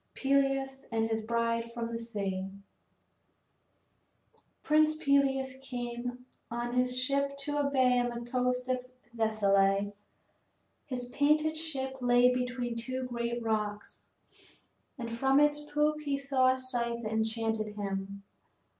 PELEUS 0.15 0.85
AND 0.91 1.09
HIS 1.11 1.21
BRIDE 1.21 1.71
FROM 1.71 1.85
THE 1.85 1.99
SEA 1.99 2.49
I 2.49 2.51
Prince 4.63 4.95
Peleus 4.95 5.53
came 5.61 6.25
on 6.49 6.73
his 6.73 6.99
ship 6.99 7.37
to 7.41 7.57
a 7.57 7.69
bay 7.69 7.99
on 7.99 8.09
the 8.09 8.27
coast 8.27 8.67
of 8.67 8.87
Thessaly. 9.15 9.93
His 10.87 11.05
painted 11.09 11.55
ship 11.55 11.97
lay 12.01 12.33
between 12.33 12.75
two 12.75 13.03
great 13.03 13.43
rocks, 13.43 14.07
and 14.97 15.07
from 15.07 15.39
its 15.39 15.59
poop 15.59 15.99
he 16.01 16.17
saw 16.17 16.51
a 16.51 16.57
sight 16.57 17.03
that 17.03 17.13
enchanted 17.13 17.75
him. 17.75 18.23